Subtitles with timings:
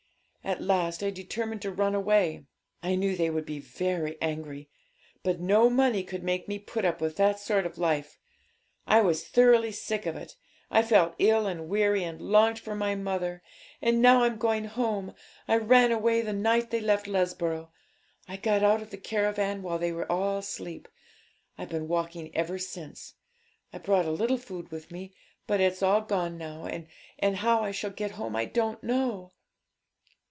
[0.43, 2.45] At last I determined to run away.
[2.81, 4.71] I knew they would be very angry;
[5.21, 8.17] but no money could make me put up with that sort of life;
[8.87, 10.35] I was thoroughly sick of it.
[10.71, 13.43] I felt ill and weary, and longed for my mother.
[13.83, 15.13] And now I'm going home.
[15.47, 17.69] I ran away the night they left Lesborough.
[18.27, 20.87] I got out of the caravan when they were all asleep.
[21.55, 23.13] I've been walking ever since;
[23.71, 25.13] I brought a little food with me,
[25.45, 29.31] but it's all gone now, and how I shall get home I don't know.'